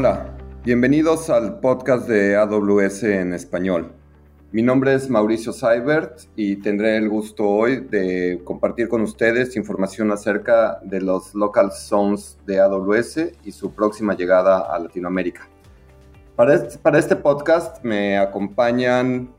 Hola, 0.00 0.32
bienvenidos 0.64 1.28
al 1.28 1.58
podcast 1.58 2.06
de 2.06 2.36
AWS 2.36 3.02
en 3.02 3.34
español. 3.34 3.90
Mi 4.52 4.62
nombre 4.62 4.94
es 4.94 5.10
Mauricio 5.10 5.52
Seibert 5.52 6.20
y 6.36 6.54
tendré 6.62 6.96
el 6.96 7.08
gusto 7.08 7.48
hoy 7.48 7.80
de 7.80 8.40
compartir 8.44 8.88
con 8.88 9.02
ustedes 9.02 9.56
información 9.56 10.12
acerca 10.12 10.78
de 10.84 11.00
los 11.00 11.34
local 11.34 11.72
zones 11.72 12.38
de 12.46 12.60
AWS 12.60 13.32
y 13.44 13.50
su 13.50 13.72
próxima 13.72 14.14
llegada 14.14 14.72
a 14.72 14.78
Latinoamérica. 14.78 15.48
Para 16.36 16.54
este, 16.54 17.16
podcast 17.16 17.82
me 17.82 18.18
acompañan 18.18 19.34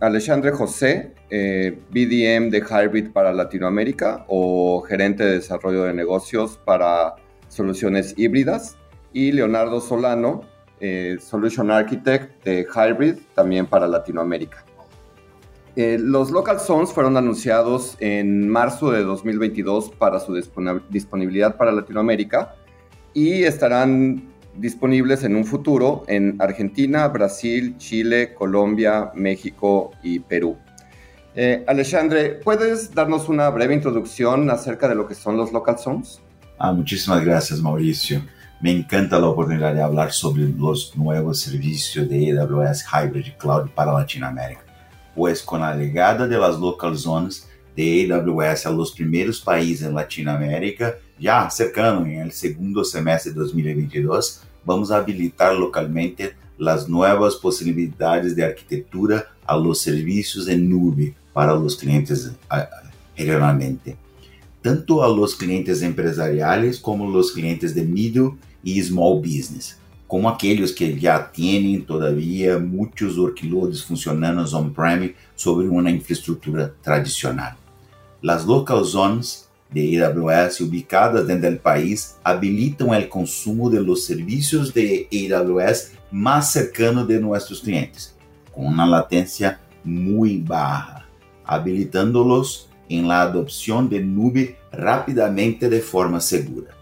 Alexandre 0.00 0.52
José, 0.52 1.12
eh, 1.28 1.78
BDM 1.90 2.48
de 2.48 2.62
Hybrid 2.66 3.12
para 3.12 3.30
Latinoamérica 3.30 4.24
o 4.28 4.80
gerente 4.88 5.22
de 5.22 5.32
desarrollo 5.32 5.82
de 5.82 5.92
negocios 5.92 6.58
para 6.64 7.16
soluciones 7.48 8.14
híbridas, 8.16 8.78
y 9.16 9.32
Leonardo 9.32 9.80
Solano, 9.80 10.42
eh, 10.78 11.16
Solution 11.18 11.70
Architect 11.70 12.44
de 12.44 12.66
Hybrid, 12.66 13.14
también 13.34 13.64
para 13.64 13.86
Latinoamérica. 13.88 14.62
Eh, 15.74 15.96
los 15.98 16.30
Local 16.30 16.60
Zones 16.60 16.92
fueron 16.92 17.16
anunciados 17.16 17.96
en 18.00 18.46
marzo 18.46 18.90
de 18.90 19.02
2022 19.04 19.88
para 19.92 20.20
su 20.20 20.34
disponibilidad 20.90 21.56
para 21.56 21.72
Latinoamérica 21.72 22.56
y 23.14 23.44
estarán 23.44 24.22
disponibles 24.54 25.24
en 25.24 25.34
un 25.34 25.46
futuro 25.46 26.04
en 26.08 26.36
Argentina, 26.38 27.08
Brasil, 27.08 27.78
Chile, 27.78 28.34
Colombia, 28.34 29.12
México 29.14 29.92
y 30.02 30.18
Perú. 30.18 30.58
Eh, 31.34 31.64
Alexandre, 31.66 32.38
¿puedes 32.44 32.92
darnos 32.94 33.30
una 33.30 33.48
breve 33.48 33.72
introducción 33.72 34.50
acerca 34.50 34.88
de 34.88 34.94
lo 34.94 35.08
que 35.08 35.14
son 35.14 35.38
los 35.38 35.52
local 35.54 35.78
zones? 35.78 36.20
Ah, 36.58 36.74
muchísimas 36.74 37.24
gracias, 37.24 37.62
Mauricio. 37.62 38.20
Me 38.58 38.72
encanta 38.72 39.18
la 39.18 39.28
oportunidad 39.28 39.74
de 39.74 39.82
hablar 39.82 40.12
sobre 40.12 40.44
los 40.44 40.96
nuevos 40.96 41.40
servicios 41.40 42.08
de 42.08 42.38
AWS 42.40 42.86
Hybrid 42.90 43.32
Cloud 43.38 43.68
para 43.74 43.92
Latinoamérica, 43.92 44.62
pues 45.14 45.42
con 45.42 45.60
la 45.60 45.76
llegada 45.76 46.26
de 46.26 46.38
las 46.38 46.58
local 46.58 46.96
zones 46.96 47.46
de 47.76 48.10
AWS 48.10 48.64
a 48.64 48.70
los 48.70 48.94
países 49.44 49.86
en 49.86 49.94
Latinoamérica, 49.94 50.94
ya 51.18 51.50
cercano 51.50 52.06
en 52.06 52.20
el 52.20 52.32
segundo 52.32 52.82
semestre 52.82 53.32
de 53.32 53.40
2022, 53.40 54.42
vamos 54.64 54.90
a 54.90 54.96
habilitar 54.96 55.54
localmente 55.54 56.34
las 56.56 56.88
nuevas 56.88 57.34
posibilidades 57.34 58.34
de 58.34 58.42
arquitectura 58.42 59.26
a 59.46 59.54
los 59.54 59.82
servicios 59.82 60.48
en 60.48 60.70
nube 60.70 61.14
para 61.34 61.54
los 61.54 61.76
clientes 61.76 62.32
regionalmente 63.14 63.98
tanto 64.66 65.04
a 65.04 65.08
los 65.08 65.36
clientes 65.36 65.80
empresariales 65.80 66.80
como 66.80 67.08
los 67.08 67.30
clientes 67.30 67.72
de 67.72 67.84
middle 67.84 68.32
y 68.64 68.82
small 68.82 69.20
business, 69.20 69.78
como 70.08 70.28
aquellos 70.28 70.72
que 70.72 70.98
ya 70.98 71.30
tienen 71.30 71.86
todavía 71.86 72.58
muchos 72.58 73.16
workloads 73.16 73.84
funcionando 73.84 74.44
on-prem 74.44 75.14
sobre 75.36 75.68
una 75.68 75.88
infraestructura 75.88 76.74
tradicional. 76.82 77.54
Las 78.20 78.44
local 78.44 78.84
zones 78.84 79.48
de 79.70 80.04
AWS 80.04 80.62
ubicadas 80.62 81.28
dentro 81.28 81.48
del 81.48 81.60
país 81.60 82.16
habilitan 82.24 82.92
el 82.92 83.08
consumo 83.08 83.70
de 83.70 83.80
los 83.80 84.04
servicios 84.04 84.74
de 84.74 85.08
AWS 85.12 85.92
más 86.10 86.50
cercano 86.50 87.06
de 87.06 87.20
nuestros 87.20 87.60
clientes, 87.60 88.16
con 88.52 88.66
una 88.66 88.84
latencia 88.84 89.60
muy 89.84 90.38
baja, 90.38 91.06
habilitándolos 91.44 92.65
en 92.88 93.08
la 93.08 93.22
adopción 93.22 93.88
de 93.88 94.00
nube 94.00 94.56
rápidamente 94.72 95.68
de 95.68 95.80
forma 95.80 96.20
segura. 96.20 96.74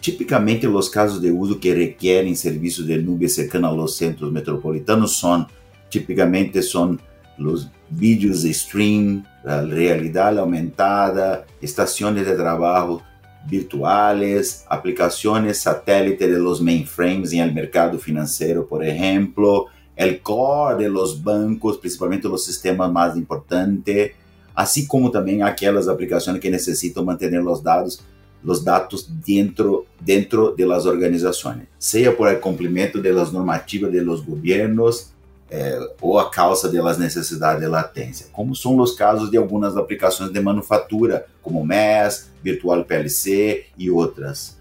Tipicamente, 0.00 0.66
os 0.66 0.88
casos 0.88 1.20
de 1.20 1.30
uso 1.30 1.58
que 1.58 1.74
requerem 1.74 2.34
serviços 2.34 2.86
de 2.86 2.96
nube 2.98 3.28
cercano 3.28 3.66
a 3.66 3.72
los 3.72 3.96
centros 3.96 4.32
metropolitanos 4.32 5.18
são, 5.18 5.46
tipicamente, 5.90 6.62
são 6.62 6.98
os 7.38 7.68
vídeos 7.90 8.42
de 8.42 8.50
stream, 8.50 9.22
realidade 9.44 10.38
aumentada, 10.38 11.44
estações 11.60 12.14
de 12.24 12.36
trabalho 12.36 13.00
virtuales, 13.46 14.64
aplicações 14.68 15.56
satélite 15.58 16.26
de 16.26 16.36
los 16.36 16.60
mainframes 16.60 17.32
em 17.32 17.40
el 17.40 17.52
mercado 17.52 17.98
financeiro, 17.98 18.64
por 18.64 18.84
exemplo, 18.84 19.68
el 19.96 20.20
core 20.20 20.76
de 20.76 20.88
los 20.88 21.20
bancos, 21.20 21.78
principalmente 21.78 22.28
los 22.28 22.44
sistemas 22.44 22.92
mais 22.92 23.16
importantes, 23.16 24.12
assim 24.58 24.84
como 24.84 25.08
também 25.08 25.40
aquelas 25.40 25.86
aplicações 25.86 26.40
que 26.40 26.50
necessitam 26.50 27.04
manter 27.04 27.32
os 27.40 27.62
dados 27.62 28.00
os 28.44 28.64
dados 28.64 29.08
dentro 29.24 29.86
dentro 30.00 30.52
de 30.56 30.64
las 30.64 30.84
organizações, 30.84 31.62
seja 31.78 32.10
por 32.10 32.28
el 32.28 32.40
cumprimento 32.40 33.00
de 33.00 33.12
las 33.12 33.32
normativas 33.32 33.92
de 33.92 34.00
los 34.00 34.20
gobiernos 34.20 35.12
eh, 35.48 35.78
ou 36.00 36.18
a 36.18 36.28
causa 36.28 36.68
de 36.68 36.80
las 36.80 36.98
necessidades 36.98 37.60
de 37.60 37.68
latência, 37.68 38.26
como 38.32 38.54
são 38.56 38.76
os 38.78 38.96
casos 38.96 39.30
de 39.30 39.36
algumas 39.36 39.76
aplicações 39.76 40.32
de 40.32 40.40
manufatura, 40.40 41.26
como 41.40 41.64
MES, 41.64 42.28
Virtual 42.42 42.84
PLC 42.84 43.66
e 43.76 43.88
outras. 43.90 44.56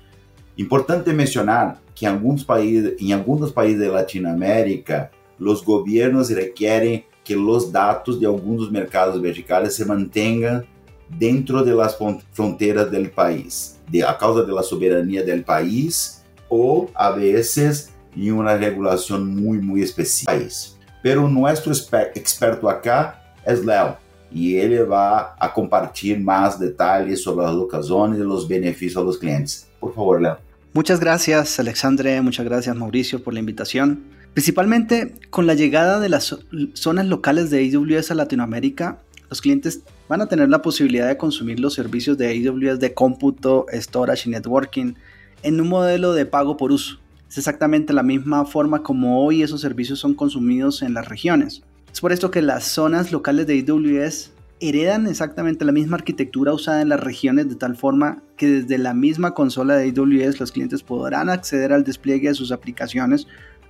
Importante 0.58 1.12
mencionar 1.12 1.82
que 1.96 2.06
em 2.06 2.10
alguns 2.10 2.44
países, 2.44 2.96
em 3.00 3.14
alguns 3.14 3.52
países 3.52 3.82
de 3.82 3.88
Latinoamérica, 3.88 5.10
os 5.40 5.62
governos 5.62 6.30
requerem 6.30 7.04
que 7.28 7.36
os 7.36 7.70
dados 7.70 8.18
de 8.18 8.26
alguns 8.26 8.62
dos 8.62 8.72
mercados 8.72 9.22
verticais 9.22 9.74
se 9.74 9.84
mantenham 9.84 10.64
dentro 11.10 11.62
de 11.62 11.74
las 11.74 11.98
fronteras 12.32 12.90
del 12.90 13.10
país, 13.12 13.78
de, 13.90 14.02
a 14.02 14.18
causa 14.18 14.44
de 14.44 14.54
la 14.54 14.64
soberanía 14.64 15.22
del 15.24 15.44
país 15.44 16.24
o 16.48 16.90
a 16.96 17.12
veces 17.12 17.92
en 18.16 18.32
una 18.32 18.56
regulación 18.56 19.36
muy, 19.36 19.58
muy 19.58 19.82
específica. 19.82 20.40
Pero 21.04 21.28
nuestro 21.28 21.74
experto 21.74 22.70
acá 22.70 23.22
es 23.46 23.66
Leo 23.66 23.98
y 24.32 24.56
él 24.58 24.90
va 24.90 25.36
a 25.38 25.54
compartir 25.54 26.18
más 26.22 26.58
detalles 26.58 27.22
sobre 27.22 27.46
las 27.46 27.56
locaciones 27.56 28.20
y 28.20 28.24
los 28.24 28.48
beneficios 28.48 29.02
a 29.02 29.06
los 29.06 29.18
clientes. 29.18 29.68
Por 29.82 29.94
favor, 29.94 30.22
Leo. 30.22 30.38
Muchas 30.72 31.02
gracias, 31.02 31.60
Alexandre. 31.60 32.22
Muchas 32.22 32.46
gracias, 32.46 32.74
Mauricio, 32.74 33.22
por 33.22 33.34
la 33.34 33.42
invitación. 33.42 34.17
Principalmente 34.38 35.16
con 35.32 35.48
la 35.48 35.56
llegada 35.56 36.00
de 36.00 36.10
las 36.10 36.38
zonas 36.74 37.08
locales 37.08 37.50
de 37.50 37.72
AWS 37.76 38.12
a 38.12 38.14
Latinoamérica, 38.14 39.00
los 39.32 39.42
clientes 39.42 39.82
van 40.08 40.22
a 40.22 40.28
tener 40.28 40.48
la 40.48 40.62
posibilidad 40.62 41.08
de 41.08 41.18
consumir 41.18 41.60
los 41.60 41.74
servicios 41.74 42.20
de 42.20 42.28
AWS 42.28 42.80
de 42.80 42.94
cómputo, 42.94 43.66
storage 43.74 44.30
y 44.30 44.32
networking 44.34 44.94
en 45.42 45.60
un 45.60 45.68
modelo 45.68 46.14
de 46.14 46.28
pago 46.28 46.56
por 46.56 46.72
uso. 46.72 47.00
Es 47.28 47.40
exactamente 47.40 47.94
la 47.94 48.04
misma 48.04 48.46
forma 48.46 48.84
como 48.84 49.26
hoy 49.26 49.42
esos 49.42 49.60
servicios 49.60 49.98
son 49.98 50.14
consumidos 50.14 50.84
en 50.84 50.94
las 50.94 51.08
regiones. 51.10 51.64
Es 51.92 52.00
por 52.00 52.12
esto 52.12 52.30
que 52.30 52.44
las 52.44 52.64
zonas 52.66 53.12
locales 53.12 53.48
de 53.48 53.66
AWS 53.68 54.34
heredan 54.60 55.08
exactamente 55.08 55.66
la 55.66 55.72
misma 55.72 55.98
arquitectura 55.98 56.54
usada 56.54 56.84
en 56.84 56.90
las 56.90 57.00
regiones 57.00 57.50
de 57.50 57.56
tal 57.56 57.76
forma 57.76 58.22
que 58.38 58.48
desde 58.48 58.78
la 58.78 58.94
misma 58.94 59.34
consola 59.34 59.76
de 59.76 59.90
AWS 59.90 60.40
los 60.40 60.52
clientes 60.52 60.84
podrán 60.84 61.30
acceder 61.30 61.74
al 61.74 61.84
despliegue 61.84 62.28
de 62.28 62.36
sus 62.36 62.52
aplicaciones 62.52 63.28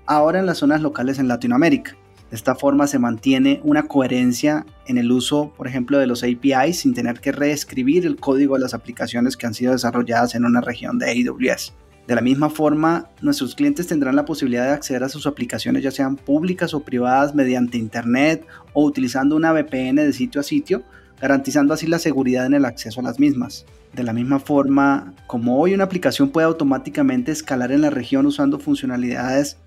ahora 0.07 0.39
en 0.39 0.45
las 0.45 0.57
zonas 0.57 0.81
locales 0.81 1.19
en 1.19 1.27
Latinoamérica. 1.27 1.95
De 2.29 2.35
esta 2.35 2.55
forma 2.55 2.87
se 2.87 2.99
mantiene 2.99 3.61
una 3.63 3.83
coherencia 3.83 4.65
en 4.85 4.97
el 4.97 5.11
uso, 5.11 5.53
por 5.55 5.67
ejemplo, 5.67 5.97
de 5.97 6.07
los 6.07 6.23
APIs 6.23 6.79
sin 6.79 6.93
tener 6.93 7.21
que 7.21 7.31
reescribir 7.31 8.05
el 8.05 8.17
código 8.17 8.55
de 8.55 8.61
las 8.61 8.73
aplicaciones 8.73 9.37
que 9.37 9.47
han 9.47 9.53
sido 9.53 9.71
desarrolladas 9.71 10.35
en 10.35 10.43
una 10.43 10.59
región 10.59 10.99
de 10.99 11.09
AWS. 11.11 11.73
De 12.05 12.15
la 12.15 12.21
misma 12.21 12.49
forma, 12.49 13.09
nuestros 13.21 13.55
clientes 13.55 13.87
tendrán 13.87 14.15
la 14.15 14.25
posibilidad 14.25 14.65
de 14.65 14.71
acceder 14.71 15.03
a 15.03 15.09
sus 15.09 15.27
aplicaciones 15.27 15.83
ya 15.83 15.91
sean 15.91 16.15
públicas 16.15 16.73
o 16.73 16.81
privadas 16.81 17.35
mediante 17.35 17.77
Internet 17.77 18.45
o 18.73 18.85
utilizando 18.85 19.35
una 19.35 19.51
VPN 19.51 19.97
de 19.97 20.13
sitio 20.13 20.39
a 20.41 20.43
sitio, 20.43 20.83
garantizando 21.21 21.73
así 21.73 21.85
la 21.85 21.99
seguridad 21.99 22.45
en 22.45 22.53
el 22.53 22.65
acceso 22.65 23.01
a 23.01 23.03
las 23.03 23.19
mismas. 23.19 23.65
De 23.93 24.03
la 24.03 24.13
misma 24.13 24.39
forma, 24.39 25.13
como 25.27 25.59
hoy 25.59 25.73
una 25.73 25.85
aplicación 25.85 26.29
puede 26.29 26.47
automáticamente 26.47 27.31
escalar 27.31 27.71
en 27.71 27.81
la 27.81 27.89
región 27.89 28.25
usando 28.25 28.59
funcionalidades 28.59 29.57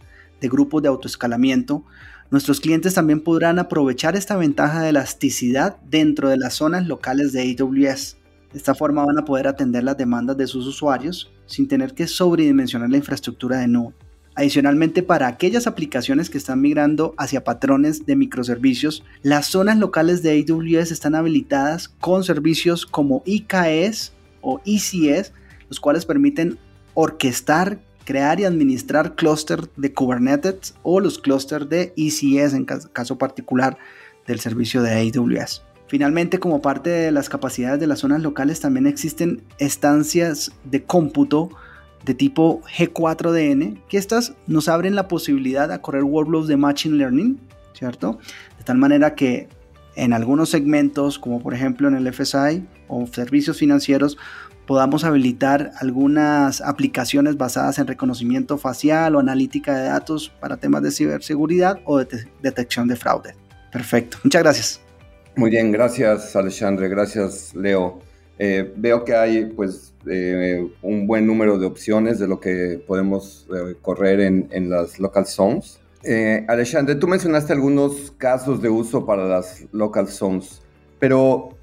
de 0.41 0.49
grupos 0.49 0.83
de 0.83 0.89
autoescalamiento, 0.89 1.85
Nuestros 2.31 2.61
clientes 2.61 2.95
también 2.95 3.23
podrán 3.23 3.59
aprovechar 3.59 4.15
esta 4.15 4.37
ventaja 4.37 4.83
de 4.83 4.91
elasticidad 4.91 5.79
dentro 5.91 6.29
de 6.29 6.37
las 6.37 6.55
zonas 6.55 6.87
locales 6.87 7.33
de 7.33 7.43
AWS. 7.43 8.19
De 8.53 8.59
esta 8.59 8.77
forma 8.77 9.05
van 9.05 9.19
a 9.19 9.25
poder 9.25 9.49
atender 9.49 9.83
las 9.83 9.97
demandas 9.97 10.37
de 10.37 10.47
sus 10.47 10.65
usuarios 10.65 11.33
sin 11.47 11.67
tener 11.67 11.93
que 11.93 12.07
sobredimensionar 12.07 12.89
la 12.89 12.99
infraestructura 12.99 13.59
de 13.59 13.67
nube. 13.67 13.95
Adicionalmente, 14.37 15.03
para 15.03 15.27
aquellas 15.27 15.67
aplicaciones 15.67 16.31
que 16.31 16.39
están 16.39 16.61
migrando 16.61 17.15
hacia 17.19 17.43
patrones 17.43 18.07
de 18.07 18.15
microservicios, 18.15 19.03
las 19.23 19.47
zonas 19.47 19.79
locales 19.79 20.23
de 20.23 20.47
AWS 20.49 20.93
están 20.93 21.17
habilitadas 21.17 21.89
con 21.89 22.23
servicios 22.23 22.87
como 22.87 23.25
IKS 23.27 24.13
o 24.41 24.61
ECS, 24.65 25.33
los 25.69 25.81
cuales 25.81 26.07
permiten 26.07 26.59
orquestar 26.95 27.81
crear 28.11 28.41
y 28.41 28.45
administrar 28.45 29.15
clúster 29.15 29.71
de 29.77 29.95
Kubernetes 29.95 30.75
o 30.83 30.99
los 30.99 31.21
clústeres 31.21 31.69
de 31.69 31.93
ECS 31.97 32.55
en 32.55 32.65
caso 32.65 33.19
particular 33.19 33.79
del 34.27 34.41
servicio 34.41 34.83
de 34.83 35.13
AWS. 35.15 35.63
Finalmente, 35.87 36.41
como 36.41 36.61
parte 36.61 36.91
de 36.91 37.13
las 37.13 37.29
capacidades 37.29 37.79
de 37.79 37.87
las 37.87 38.01
zonas 38.01 38.21
locales, 38.21 38.59
también 38.59 38.89
existen 38.89 39.45
estancias 39.59 40.51
de 40.65 40.83
cómputo 40.83 41.51
de 42.05 42.15
tipo 42.15 42.63
G4DN, 42.77 43.81
que 43.89 43.97
estas 43.97 44.35
nos 44.49 44.69
abren 44.69 44.97
la 44.97 45.07
posibilidad 45.07 45.71
a 45.71 45.81
correr 45.81 46.03
workflows 46.03 46.49
de 46.49 46.57
Machine 46.57 46.97
Learning, 46.97 47.39
¿cierto? 47.75 48.19
De 48.59 48.65
tal 48.65 48.79
manera 48.79 49.15
que 49.15 49.47
en 49.95 50.15
algunos 50.15 50.49
segmentos, 50.51 51.17
como 51.21 51.41
por 51.41 51.55
ejemplo 51.55 51.87
en 51.87 51.95
el 51.95 52.13
FSI 52.13 52.67
o 52.89 53.07
servicios 53.07 53.59
financieros, 53.59 54.19
podamos 54.71 55.03
habilitar 55.03 55.73
algunas 55.81 56.61
aplicaciones 56.61 57.37
basadas 57.37 57.81
en 57.81 57.89
reconocimiento 57.89 58.57
facial 58.57 59.17
o 59.17 59.19
analítica 59.19 59.77
de 59.77 59.89
datos 59.89 60.33
para 60.39 60.59
temas 60.59 60.81
de 60.85 60.93
ciberseguridad 60.93 61.81
o 61.87 61.99
de 61.99 62.07
detección 62.41 62.87
de 62.87 62.95
fraude. 62.95 63.35
Perfecto, 63.73 64.19
muchas 64.23 64.43
gracias. 64.45 64.81
Muy 65.35 65.51
bien, 65.51 65.73
gracias 65.73 66.37
Alexandre, 66.37 66.89
gracias 66.89 67.53
Leo. 67.57 67.99
Eh, 68.39 68.73
veo 68.77 69.05
que 69.05 69.17
hay 69.17 69.47
pues 69.47 69.93
eh, 70.07 70.65
un 70.83 71.09
buen 71.09 71.27
número 71.27 71.59
de 71.59 71.67
opciones 71.67 72.21
de 72.21 72.29
lo 72.29 72.39
que 72.39 72.81
podemos 72.87 73.49
eh, 73.53 73.75
correr 73.83 74.21
en, 74.21 74.47
en, 74.53 74.71
las 74.71 75.01
local 75.01 75.27
zones. 75.27 75.81
Alexandre, 76.47 76.95
tú 76.95 77.09
mencionaste 77.09 77.53
algunos 77.53 78.13
casos 78.19 78.63
de 78.63 78.69
uso 78.69 79.05
para 79.05 79.27
las 79.27 79.65
local 79.73 80.07
zones, 80.07 80.63
pero 81.01 81.57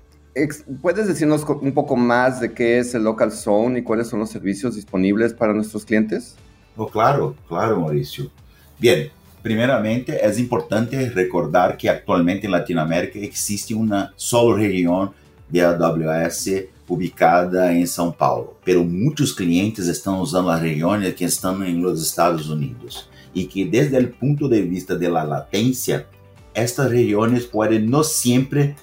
¿puedes 0.81 1.07
decirnos 1.07 1.43
un 1.43 1.73
poco 1.73 1.95
más 1.95 2.39
de 2.39 2.53
qué 2.53 2.79
es 2.79 2.93
el 2.93 3.03
local 3.03 3.31
zone 3.31 3.79
y 3.79 3.83
cuáles 3.83 4.07
son 4.07 4.19
los 4.19 4.29
servicios 4.29 4.75
disponibles 4.75 5.33
para 5.33 5.53
nuestros 5.53 5.85
clientes? 5.85 6.35
Oh, 6.75 6.87
claro, 6.87 7.35
claro, 7.47 7.79
Mauricio. 7.79 8.29
Bien, 8.77 9.09
primeramente 9.41 10.23
es 10.23 10.37
importante 10.39 11.09
recordar 11.09 11.77
que 11.77 11.89
actualmente 11.89 12.45
en 12.45 12.51
Latinoamérica 12.51 13.19
existe 13.19 13.73
una 13.73 14.13
sola 14.15 14.57
región 14.57 15.11
de 15.49 15.61
AWS 15.63 16.49
ubicada 16.87 17.73
em 17.73 17.85
São 17.85 18.11
Paulo, 18.11 18.57
pero 18.63 18.83
muitos 18.83 19.31
clientes 19.31 19.87
estão 19.87 20.21
usando 20.21 20.49
as 20.49 20.61
regiões 20.61 21.13
que 21.13 21.25
estão 21.25 21.57
nos 21.57 22.01
Estados 22.01 22.49
Unidos 22.49 23.09
e 23.33 23.45
que 23.45 23.65
desde 23.65 23.97
o 23.97 24.13
ponto 24.13 24.47
de 24.47 24.61
vista 24.61 24.97
da 24.97 25.23
latência, 25.23 26.07
estas 26.53 26.91
regiões 26.91 27.45
podem 27.45 27.79
não 27.79 28.03
sempre 28.03 28.75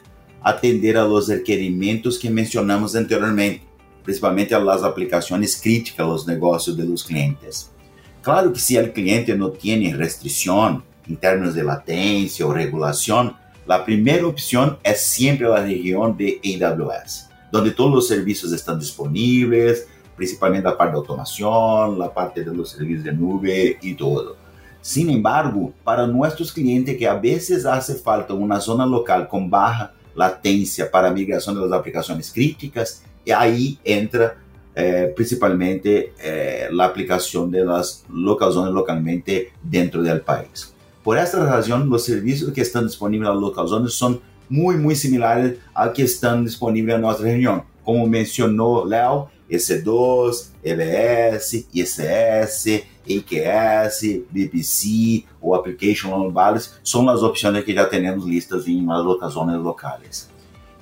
atender 0.44 0.98
a 0.98 1.04
los 1.04 1.28
requerimentos 1.28 2.18
que 2.18 2.28
mencionamos 2.28 2.94
anteriormente, 2.94 3.62
principalmente 4.04 4.54
as 4.54 4.82
aplicações 4.82 5.56
críticas 5.56 6.06
aos 6.06 6.26
negócios 6.26 6.76
de 6.76 6.84
los 6.84 7.02
clientes. 7.02 7.70
Claro 8.22 8.52
que 8.52 8.60
se 8.60 8.78
o 8.78 8.92
cliente 8.92 9.34
não 9.34 9.50
tem 9.50 9.88
restrição 9.88 10.82
em 11.08 11.14
termos 11.14 11.54
de 11.54 11.62
latência 11.62 12.46
ou 12.46 12.52
regulação, 12.52 13.34
a 13.66 13.78
primeira 13.78 14.28
opção 14.28 14.78
é 14.84 14.92
sempre 14.92 15.46
a 15.46 15.60
região 15.60 16.12
de 16.12 16.38
AWS, 16.62 17.30
onde 17.54 17.70
todos 17.70 18.00
os 18.00 18.08
serviços 18.08 18.52
estão 18.52 18.78
disponíveis, 18.78 19.86
principalmente 20.14 20.66
a 20.66 20.72
parte 20.72 20.90
de 20.90 20.98
automação, 20.98 22.02
a 22.02 22.08
parte 22.08 22.44
de 22.44 22.50
los 22.50 22.72
serviços 22.72 23.04
de 23.04 23.12
nube 23.12 23.78
e 23.82 23.94
todo. 23.94 24.36
Sin 24.82 25.10
embargo, 25.10 25.72
para 25.82 26.06
nossos 26.06 26.50
clientes 26.50 26.98
que 26.98 27.06
a 27.06 27.14
vezes 27.14 27.64
hace 27.64 27.94
falta 27.94 28.34
uma 28.34 28.58
zona 28.58 28.84
local 28.84 29.24
com 29.24 29.48
baja 29.48 29.90
latência 30.14 30.86
para 30.86 31.08
a 31.08 31.10
migração 31.10 31.54
das 31.54 31.72
aplicações 31.72 32.30
críticas, 32.30 33.02
e 33.26 33.32
aí 33.32 33.78
entra 33.84 34.36
eh, 34.74 35.06
principalmente 35.08 36.12
eh, 36.18 36.68
a 36.78 36.84
aplicação 36.84 37.48
das 37.48 38.04
localizações 38.08 38.72
localmente 38.72 39.52
dentro 39.62 40.02
do 40.02 40.20
país. 40.20 40.74
Por 41.02 41.16
esta 41.16 41.44
razão, 41.44 41.88
os 41.90 42.04
serviços 42.04 42.50
que 42.52 42.60
estão 42.60 42.84
disponíveis 42.84 43.30
nas 43.30 43.40
localizações 43.40 43.94
são 43.94 44.20
muito, 44.48 44.80
muito 44.80 44.98
similares 44.98 45.58
a 45.74 45.88
que 45.88 46.02
estão 46.02 46.42
disponíveis 46.42 47.00
na 47.00 47.08
nossa 47.08 47.22
região. 47.22 47.62
Como 47.84 48.06
mencionou 48.06 48.84
Léo, 48.84 49.28
EC2, 49.50 50.50
EBS, 50.62 51.66
ICS, 51.72 52.84
AKS, 53.04 54.24
BBC 54.30 55.24
ou 55.40 55.54
Application 55.54 56.12
on 56.12 56.30
Balance 56.30 56.70
são 56.82 57.08
as 57.08 57.22
opções 57.22 57.64
que 57.64 57.74
já 57.74 57.84
temos 57.86 58.24
listas 58.24 58.66
em 58.66 58.84
las 58.86 59.04
locações 59.04 59.60
locais. 59.60 60.30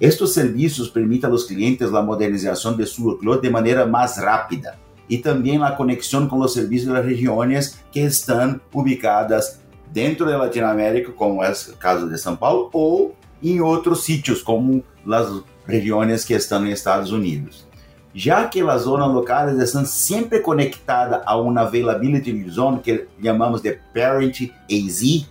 Estes 0.01 0.31
serviços 0.31 0.89
permitem 0.89 1.31
aos 1.31 1.45
clientes 1.45 1.93
a 1.93 2.03
modernização 2.03 2.77
de 2.77 2.87
sua 2.87 3.19
cloud 3.19 3.41
de 3.41 3.51
maneira 3.51 3.87
mais 3.87 4.17
rápida 4.17 4.79
e 5.09 5.19
também 5.19 5.63
a 5.63 5.73
conexão 5.73 6.27
com 6.27 6.41
os 6.41 6.53
serviços 6.53 6.89
das 6.89 7.05
regiões 7.05 7.79
que 7.91 8.01
estão 8.01 8.61
ubicadas 8.73 9.61
dentro 9.93 10.25
da 10.25 10.39
Latinoamérica, 10.39 11.13
como 11.13 11.43
é 11.43 11.51
o 11.51 11.77
caso 11.77 12.09
de 12.09 12.19
São 12.19 12.35
Paulo, 12.35 12.71
ou 12.73 13.15
em 13.43 13.61
outros 13.61 14.05
sítios, 14.05 14.43
como 14.43 14.83
as 15.07 15.43
regiões 15.67 16.25
que 16.25 16.33
estão 16.33 16.61
nos 16.61 16.71
Estados 16.71 17.13
Unidos. 17.13 17.67
Já 18.15 18.47
que 18.47 18.61
as 18.61 18.83
zonas 18.83 19.13
locais 19.13 19.59
estão 19.59 19.87
sempre 19.87 20.41
conectadas 20.41 21.23
a 21.25 21.37
uma 21.37 21.63
availability 21.63 22.49
zone 22.51 22.81
que 22.81 23.07
chamamos 23.23 23.63
de 23.63 23.79
parent 23.95 24.51
AZ, 24.71 25.27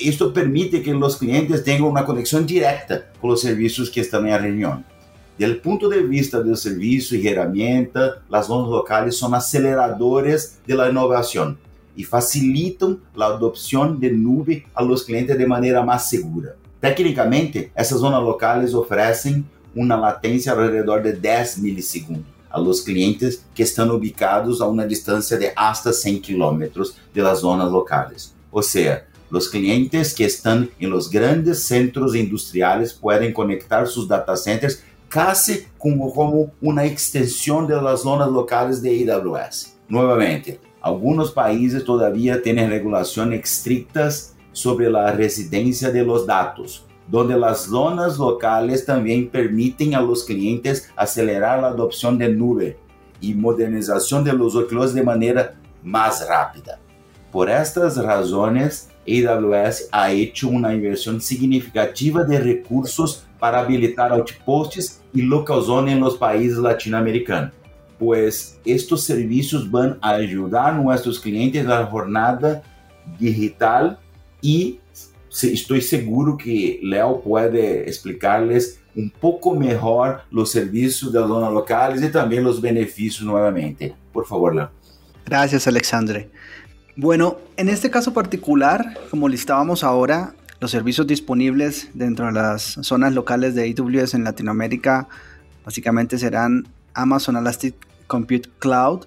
isso 0.00 0.30
permite 0.30 0.80
que 0.80 0.92
os 0.92 1.16
clientes 1.16 1.62
tenham 1.62 1.88
uma 1.88 2.04
conexão 2.04 2.42
direta 2.42 3.06
com 3.20 3.28
os 3.28 3.40
serviços 3.40 3.88
que 3.88 4.00
estão 4.00 4.22
na 4.22 4.36
região. 4.36 4.84
Do 5.38 5.54
ponto 5.56 5.88
de 5.88 6.02
vista 6.02 6.42
do 6.42 6.54
serviço 6.54 7.16
e 7.16 7.22
ferramenta, 7.22 8.22
as 8.30 8.46
zonas 8.46 8.68
locais 8.68 9.18
são 9.18 9.34
aceleradores 9.34 10.60
da 10.68 10.88
inovação 10.88 11.56
e 11.96 12.04
facilitam 12.04 12.98
a 13.18 13.26
adopção 13.26 13.96
de 13.96 14.10
nuvem 14.10 14.62
a 14.74 14.82
los 14.82 15.02
clientes 15.02 15.36
de 15.36 15.46
maneira 15.46 15.82
mais 15.82 16.02
segura. 16.02 16.56
Tecnicamente, 16.80 17.72
essas 17.74 17.98
zonas 17.98 18.22
locais 18.22 18.74
oferecem 18.74 19.44
uma 19.74 19.96
latência 19.96 20.52
ao 20.52 20.58
redor 20.58 21.02
de 21.02 21.12
10 21.12 21.58
milissegundos 21.58 22.34
a 22.54 22.58
los 22.58 22.80
clientes 22.80 23.44
que 23.52 23.64
estão 23.64 23.92
ubicados 23.92 24.60
a 24.60 24.68
uma 24.68 24.86
distância 24.86 25.36
de 25.36 25.50
hasta 25.56 25.92
100 25.92 26.20
kilómetros 26.20 26.94
de 27.12 27.20
las 27.20 27.40
zonas 27.40 27.68
locais. 27.68 28.32
Ou 28.52 28.62
seja, 28.62 29.06
os 29.28 29.48
clientes 29.48 30.12
que 30.12 30.22
estão 30.22 30.68
em 30.80 30.86
los 30.86 31.08
grandes 31.08 31.64
centros 31.64 32.14
industriais 32.14 32.92
podem 32.92 33.32
conectar 33.32 33.84
seus 33.86 34.06
data 34.06 34.36
centers 34.36 34.80
casi 35.08 35.66
como, 35.76 36.12
como 36.12 36.52
uma 36.62 36.86
extensão 36.86 37.66
das 37.66 38.00
zonas 38.00 38.30
locais 38.30 38.80
de 38.80 39.10
AWS. 39.10 39.76
Novamente, 39.88 40.60
alguns 40.80 41.30
países 41.30 41.82
todavía 41.82 42.40
têm 42.40 42.54
regulações 42.54 43.40
estrictas 43.42 44.32
sobre 44.52 44.86
a 44.86 45.10
residência 45.10 45.90
de 45.90 46.04
los 46.04 46.24
dados, 46.24 46.84
donde 47.08 47.38
las 47.38 47.62
zonas 47.66 48.18
locales 48.18 48.84
también 48.84 49.28
permiten 49.28 49.94
a 49.94 50.00
los 50.00 50.24
clientes 50.24 50.90
acelerar 50.96 51.60
la 51.60 51.68
adopción 51.68 52.18
de 52.18 52.28
nube 52.28 52.78
y 53.20 53.34
modernización 53.34 54.24
de 54.24 54.32
los 54.32 54.54
workloads 54.54 54.94
de 54.94 55.02
manera 55.02 55.54
más 55.82 56.26
rápida. 56.28 56.78
Por 57.30 57.50
estas 57.50 57.96
razones, 57.96 58.88
AWS 59.06 59.88
ha 59.92 60.12
hecho 60.12 60.48
una 60.48 60.72
inversión 60.72 61.20
significativa 61.20 62.24
de 62.24 62.38
recursos 62.40 63.26
para 63.38 63.60
habilitar 63.60 64.12
outposts 64.12 65.02
y 65.12 65.22
local 65.22 65.62
zone 65.62 65.92
en 65.92 66.00
los 66.00 66.16
países 66.16 66.58
latinoamericanos, 66.58 67.52
pues 67.98 68.58
estos 68.64 69.02
servicios 69.04 69.70
van 69.70 69.98
a 70.00 70.10
ayudar 70.10 70.74
a 70.74 70.78
nuestros 70.78 71.20
clientes 71.20 71.60
en 71.60 71.68
la 71.68 71.84
jornada 71.86 72.62
digital 73.18 73.98
y 74.40 74.80
estou 75.42 75.80
seguro 75.80 76.36
que 76.36 76.80
Léo 76.82 77.18
pode 77.18 77.58
explicar-lhes 77.86 78.78
um 78.96 79.08
pouco 79.08 79.54
melhor 79.54 80.24
os 80.32 80.52
serviços 80.52 81.12
das 81.12 81.26
zonas 81.26 81.52
locais 81.52 82.02
e 82.02 82.08
também 82.08 82.44
os 82.46 82.60
benefícios 82.60 83.26
novamente. 83.26 83.94
Por 84.12 84.26
favor, 84.26 84.54
Léo. 84.54 84.68
Gracias, 85.26 85.66
Alexandre. 85.66 86.28
Bueno, 86.96 87.38
en 87.56 87.68
este 87.68 87.90
caso 87.90 88.12
particular, 88.12 88.96
como 89.10 89.28
listábamos 89.28 89.82
ahora, 89.82 90.34
los 90.60 90.70
servicios 90.70 91.06
disponibles 91.06 91.88
dentro 91.92 92.26
de 92.26 92.32
las 92.32 92.78
zonas 92.82 93.12
locales 93.12 93.54
de 93.54 93.74
AWS 93.76 94.14
en 94.14 94.24
Latinoamérica 94.24 95.08
básicamente 95.64 96.18
serán 96.18 96.68
Amazon 96.94 97.36
Elastic 97.36 97.74
Compute 98.06 98.48
Cloud. 98.60 99.06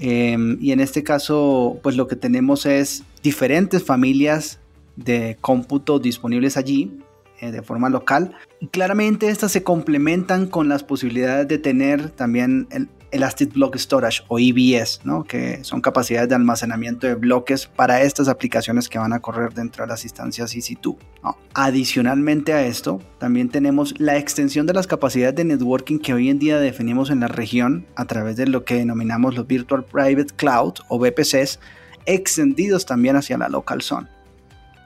Eh, 0.00 0.36
y 0.60 0.72
en 0.72 0.80
este 0.80 1.04
caso, 1.04 1.78
pues 1.82 1.94
lo 1.94 2.08
que 2.08 2.16
tenemos 2.16 2.66
es 2.66 3.04
diferentes 3.22 3.84
familias 3.84 4.58
de 5.04 5.36
cómputo 5.40 5.98
disponibles 5.98 6.56
allí 6.56 7.00
eh, 7.40 7.50
de 7.50 7.62
forma 7.62 7.88
local. 7.88 8.32
Y 8.60 8.68
claramente 8.68 9.28
estas 9.28 9.52
se 9.52 9.62
complementan 9.62 10.46
con 10.46 10.68
las 10.68 10.82
posibilidades 10.82 11.48
de 11.48 11.58
tener 11.58 12.10
también 12.10 12.66
el 12.70 12.88
Elastic 13.12 13.52
Block 13.52 13.76
Storage 13.76 14.22
o 14.28 14.38
EBS, 14.38 15.00
¿no? 15.04 15.24
que 15.24 15.64
son 15.64 15.80
capacidades 15.80 16.28
de 16.28 16.34
almacenamiento 16.34 17.06
de 17.06 17.14
bloques 17.14 17.66
para 17.66 18.02
estas 18.02 18.28
aplicaciones 18.28 18.88
que 18.88 18.98
van 18.98 19.12
a 19.12 19.20
correr 19.20 19.52
dentro 19.52 19.84
de 19.84 19.88
las 19.88 20.04
instancias 20.04 20.54
EC2. 20.54 20.96
¿no? 21.22 21.36
Adicionalmente 21.54 22.52
a 22.52 22.64
esto, 22.64 23.00
también 23.18 23.48
tenemos 23.48 23.98
la 23.98 24.16
extensión 24.16 24.66
de 24.66 24.74
las 24.74 24.86
capacidades 24.86 25.34
de 25.34 25.44
networking 25.44 25.98
que 25.98 26.14
hoy 26.14 26.28
en 26.30 26.38
día 26.38 26.58
definimos 26.58 27.10
en 27.10 27.20
la 27.20 27.28
región 27.28 27.86
a 27.96 28.04
través 28.04 28.36
de 28.36 28.46
lo 28.46 28.64
que 28.64 28.76
denominamos 28.76 29.34
los 29.34 29.46
Virtual 29.46 29.84
Private 29.84 30.34
Cloud 30.36 30.74
o 30.88 30.98
VPCs, 30.98 31.58
extendidos 32.06 32.86
también 32.86 33.16
hacia 33.16 33.38
la 33.38 33.48
local 33.48 33.82
zone. 33.82 34.08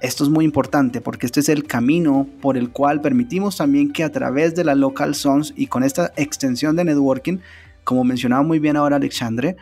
Esto 0.00 0.24
es 0.24 0.30
muy 0.30 0.44
importante 0.44 1.00
porque 1.00 1.26
este 1.26 1.40
es 1.40 1.48
el 1.48 1.64
camino 1.64 2.28
por 2.42 2.56
el 2.56 2.70
cual 2.70 3.00
permitimos 3.00 3.56
también 3.56 3.92
que 3.92 4.04
a 4.04 4.12
través 4.12 4.54
de 4.54 4.64
la 4.64 4.74
local 4.74 5.14
zones 5.14 5.54
y 5.56 5.66
con 5.66 5.82
esta 5.82 6.12
extensión 6.16 6.76
de 6.76 6.84
networking, 6.84 7.38
como 7.84 8.04
mencionaba 8.04 8.42
muy 8.42 8.58
bien 8.58 8.76
ahora 8.76 8.96
Alexandre, 8.96 9.56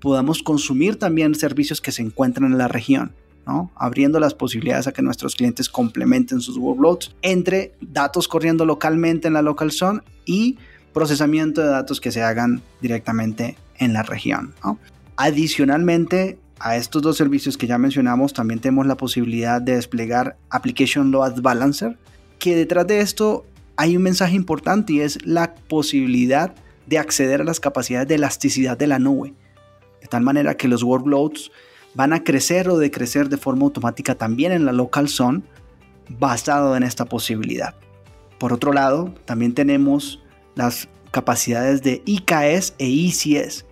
podamos 0.00 0.42
consumir 0.42 0.98
también 0.98 1.34
servicios 1.34 1.80
que 1.80 1.92
se 1.92 2.02
encuentran 2.02 2.52
en 2.52 2.58
la 2.58 2.68
región. 2.68 3.12
¿no? 3.46 3.70
abriendo 3.76 4.18
las 4.18 4.34
posibilidades 4.34 4.88
a 4.88 4.92
que 4.92 5.02
nuestros 5.02 5.36
clientes 5.36 5.68
complementen 5.68 6.40
sus 6.40 6.56
workloads 6.58 7.14
entre 7.22 7.74
datos 7.80 8.26
corriendo 8.26 8.64
localmente 8.64 9.28
en 9.28 9.34
la 9.34 9.42
local 9.42 9.70
zone 9.70 10.00
y 10.24 10.58
procesamiento 10.92 11.60
de 11.60 11.68
datos 11.68 12.00
que 12.00 12.10
se 12.10 12.22
hagan 12.22 12.62
directamente 12.80 13.56
en 13.78 13.92
la 13.92 14.02
región. 14.02 14.54
Adicionalmente, 15.16 16.38
a 16.58 16.76
estos 16.76 17.02
dos 17.02 17.16
servicios 17.16 17.56
que 17.56 17.66
ya 17.66 17.78
mencionamos, 17.78 18.32
también 18.32 18.60
tenemos 18.60 18.86
la 18.86 18.96
posibilidad 18.96 19.60
de 19.60 19.74
desplegar 19.74 20.36
Application 20.50 21.10
Load 21.10 21.40
Balancer, 21.42 21.98
que 22.38 22.56
detrás 22.56 22.86
de 22.86 23.00
esto 23.00 23.44
hay 23.76 23.96
un 23.96 24.02
mensaje 24.02 24.34
importante 24.34 24.94
y 24.94 25.00
es 25.00 25.24
la 25.26 25.54
posibilidad 25.54 26.54
de 26.86 26.98
acceder 26.98 27.40
a 27.40 27.44
las 27.44 27.60
capacidades 27.60 28.08
de 28.08 28.14
elasticidad 28.14 28.78
de 28.78 28.86
la 28.86 28.98
nube, 28.98 29.34
de 30.00 30.08
tal 30.08 30.22
manera 30.22 30.56
que 30.56 30.68
los 30.68 30.82
workloads 30.82 31.50
van 31.94 32.12
a 32.12 32.22
crecer 32.22 32.68
o 32.68 32.78
decrecer 32.78 33.28
de 33.28 33.36
forma 33.36 33.64
automática 33.64 34.14
también 34.14 34.52
en 34.52 34.64
la 34.64 34.72
local 34.72 35.08
zone 35.08 35.42
basado 36.08 36.76
en 36.76 36.82
esta 36.82 37.06
posibilidad. 37.06 37.74
Por 38.38 38.52
otro 38.52 38.72
lado, 38.72 39.14
también 39.24 39.54
tenemos 39.54 40.22
las 40.54 40.88
capacidades 41.10 41.82
de 41.82 42.02
IKS 42.04 42.74
e 42.78 42.86
ICS, 42.88 43.64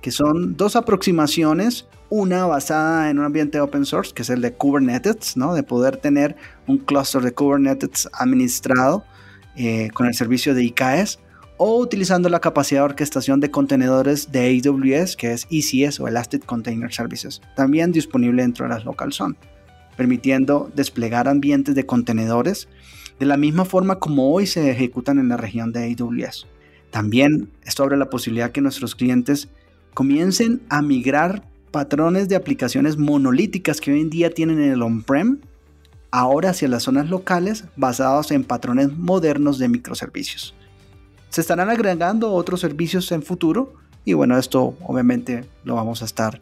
que 0.00 0.10
son 0.10 0.56
dos 0.56 0.76
aproximaciones, 0.76 1.86
una 2.12 2.44
basada 2.44 3.08
en 3.08 3.18
un 3.18 3.24
ambiente 3.24 3.58
open 3.58 3.86
source, 3.86 4.12
que 4.12 4.20
es 4.20 4.28
el 4.28 4.42
de 4.42 4.52
Kubernetes, 4.52 5.34
¿no? 5.34 5.54
de 5.54 5.62
poder 5.62 5.96
tener 5.96 6.36
un 6.66 6.76
cluster 6.76 7.22
de 7.22 7.32
Kubernetes 7.32 8.06
administrado 8.12 9.02
eh, 9.56 9.88
con 9.94 10.06
el 10.06 10.12
servicio 10.12 10.54
de 10.54 10.62
IKS, 10.62 11.20
o 11.56 11.78
utilizando 11.78 12.28
la 12.28 12.40
capacidad 12.40 12.82
de 12.82 12.84
orquestación 12.84 13.40
de 13.40 13.50
contenedores 13.50 14.30
de 14.30 14.60
AWS, 14.62 15.16
que 15.16 15.32
es 15.32 15.46
ECS 15.50 16.00
o 16.00 16.06
Elastic 16.06 16.44
Container 16.44 16.92
Services, 16.92 17.40
también 17.56 17.92
disponible 17.92 18.42
dentro 18.42 18.66
de 18.66 18.74
las 18.74 18.84
local 18.84 19.14
zone, 19.14 19.36
permitiendo 19.96 20.70
desplegar 20.76 21.28
ambientes 21.28 21.74
de 21.74 21.86
contenedores 21.86 22.68
de 23.18 23.24
la 23.24 23.38
misma 23.38 23.64
forma 23.64 23.98
como 24.00 24.34
hoy 24.34 24.46
se 24.46 24.70
ejecutan 24.70 25.18
en 25.18 25.30
la 25.30 25.38
región 25.38 25.72
de 25.72 25.96
AWS. 25.98 26.46
También 26.90 27.48
esto 27.64 27.84
abre 27.84 27.96
la 27.96 28.10
posibilidad 28.10 28.52
que 28.52 28.60
nuestros 28.60 28.94
clientes 28.94 29.48
comiencen 29.94 30.60
a 30.68 30.82
migrar 30.82 31.50
patrones 31.72 32.28
de 32.28 32.36
aplicaciones 32.36 32.98
monolíticas 32.98 33.80
que 33.80 33.92
hoy 33.92 34.02
en 34.02 34.10
día 34.10 34.30
tienen 34.30 34.62
en 34.62 34.72
el 34.72 34.82
on-prem 34.82 35.40
ahora 36.12 36.50
hacia 36.50 36.68
las 36.68 36.84
zonas 36.84 37.08
locales 37.08 37.64
basados 37.74 38.30
en 38.30 38.44
patrones 38.44 38.96
modernos 38.96 39.58
de 39.58 39.68
microservicios. 39.68 40.54
Se 41.30 41.40
estarán 41.40 41.70
agregando 41.70 42.32
otros 42.32 42.60
servicios 42.60 43.10
en 43.10 43.22
futuro 43.22 43.72
y 44.04 44.12
bueno, 44.12 44.38
esto 44.38 44.76
obviamente 44.82 45.46
lo 45.64 45.74
vamos 45.74 46.02
a 46.02 46.04
estar 46.04 46.40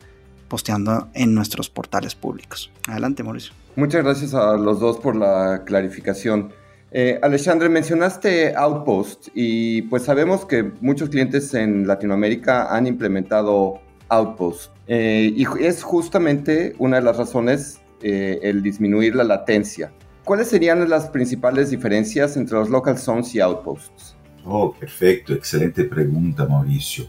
posteando 0.49 1.09
en 1.15 1.33
nuestros 1.35 1.71
portales 1.71 2.17
públicos. 2.17 2.71
Adelante, 2.89 3.23
Mauricio. 3.23 3.53
Muchas 3.77 4.03
gracias 4.03 4.35
a 4.35 4.57
los 4.57 4.81
dos 4.81 4.99
por 4.99 5.15
la 5.15 5.63
clarificación. 5.65 6.53
Eh, 6.91 7.21
Alexandre, 7.23 7.69
mencionaste 7.69 8.53
Outpost 8.57 9.29
y 9.33 9.83
pues 9.83 10.03
sabemos 10.03 10.45
que 10.45 10.73
muchos 10.81 11.09
clientes 11.09 11.55
en 11.55 11.87
Latinoamérica 11.87 12.75
han 12.75 12.89
implementado 12.89 13.81
Outpost 14.09 14.73
eh, 14.93 15.33
y 15.35 15.47
es 15.65 15.83
justamente 15.83 16.75
una 16.79 16.97
de 16.97 17.03
las 17.03 17.17
razones 17.17 17.81
eh, 18.03 18.41
el 18.43 18.63
disminuir 18.63 19.15
la 19.15 19.25
latencia. 19.25 19.93
¿Cuáles 20.25 20.49
serían 20.49 20.89
las 20.91 21.09
principales 21.09 21.71
diferencias 21.71 22.37
entre 22.37 22.59
los 22.59 22.69
local 22.69 22.99
zones 22.99 23.35
y 23.35 23.41
outposts? 23.41 24.17
Oh, 24.45 24.73
perfecto, 24.73 25.33
excelente 25.33 25.85
pregunta, 25.85 26.45
Mauricio. 26.47 27.07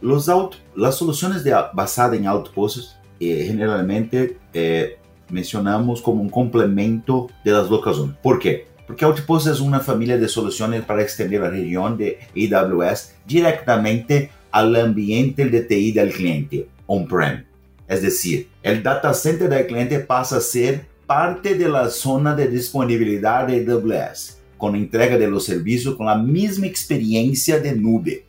Los 0.00 0.28
out, 0.28 0.54
las 0.76 0.94
soluciones 0.94 1.42
basadas 1.74 2.16
en 2.16 2.26
outposts 2.26 2.96
generalmente 3.18 4.38
mencionamos 5.28 6.00
como 6.00 6.22
un 6.22 6.28
complemento 6.28 7.28
de 7.44 7.50
las 7.50 7.68
local 7.68 7.94
zones. 7.94 8.16
¿Por 8.22 8.38
qué? 8.38 8.68
Porque 8.88 9.04
Outpost 9.04 9.48
es 9.48 9.60
una 9.60 9.80
familia 9.80 10.16
de 10.16 10.28
soluciones 10.28 10.82
para 10.82 11.02
extender 11.02 11.42
la 11.42 11.50
región 11.50 11.98
de 11.98 12.18
AWS 12.34 13.16
directamente 13.26 14.30
al 14.50 14.74
ambiente 14.76 15.44
de 15.44 15.60
TI 15.60 15.92
del 15.92 16.10
cliente, 16.10 16.66
on-prem. 16.88 17.44
Es 17.86 18.02
decir, 18.02 18.48
el 18.62 18.82
data 18.82 19.14
center 19.14 19.48
del 19.48 19.66
cliente 19.66 20.00
pasa 20.00 20.38
a 20.38 20.40
ser 20.40 20.86
parte 21.06 21.54
de 21.54 21.68
la 21.68 21.88
zona 21.88 22.34
de 22.34 22.48
disponibilidad 22.48 23.46
de 23.46 23.64
AWS, 23.64 24.38
con 24.58 24.74
entrega 24.74 25.16
de 25.16 25.28
los 25.28 25.44
servicios 25.44 25.94
con 25.94 26.06
la 26.06 26.16
misma 26.16 26.66
experiencia 26.66 27.58
de 27.58 27.74
nube. 27.74 28.26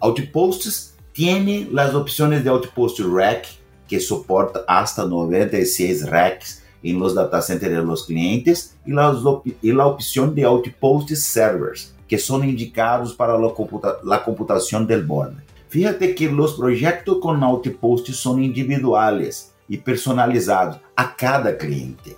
Outposts 0.00 0.94
tiene 1.12 1.68
las 1.72 1.94
opciones 1.94 2.44
de 2.44 2.50
Outpost 2.50 3.00
Rack, 3.00 3.46
que 3.88 3.98
soporta 3.98 4.62
hasta 4.68 5.06
96 5.06 6.06
racks 6.08 6.62
en 6.82 6.98
los 6.98 7.14
data 7.14 7.40
centers 7.40 7.72
de 7.72 7.82
los 7.82 8.04
clientes 8.04 8.76
y, 8.84 8.92
las 8.92 9.16
y 9.62 9.72
la 9.72 9.86
opción 9.86 10.34
de 10.34 10.44
Outpost 10.44 11.10
Servers, 11.14 11.94
que 12.06 12.18
son 12.18 12.48
indicados 12.48 13.14
para 13.14 13.38
la, 13.38 13.48
computa 13.54 13.96
la 14.04 14.22
computación 14.22 14.86
del 14.86 15.04
borde. 15.04 15.47
Fíjate 15.68 16.14
que 16.14 16.30
los 16.30 16.54
proyectos 16.54 17.18
con 17.20 17.42
Outpost 17.42 18.08
son 18.10 18.42
individuales 18.42 19.52
y 19.68 19.76
personalizados 19.76 20.80
a 20.96 21.14
cada 21.14 21.56
cliente. 21.56 22.16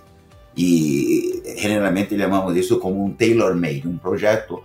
Y 0.55 1.41
generalmente 1.57 2.17
llamamos 2.17 2.55
isso 2.55 2.79
como 2.79 3.03
um 3.03 3.11
tailor-made, 3.11 3.83
um 3.85 3.97
projeto 3.97 4.61